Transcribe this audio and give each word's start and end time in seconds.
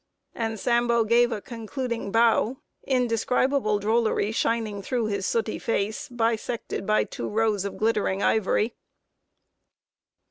And 0.33 0.59
Sambo 0.59 1.03
gave 1.03 1.31
a 1.31 1.41
concluding 1.41 2.11
bow, 2.11 2.57
indescribable 2.87 3.77
drollery 3.77 4.31
shining 4.31 4.81
through 4.81 5.05
his 5.05 5.27
sooty 5.27 5.59
face, 5.59 6.09
bisected 6.09 6.87
by 6.87 7.03
two 7.03 7.27
rows 7.29 7.65
of 7.65 7.77
glittering 7.77 8.23
ivory. 8.23 8.73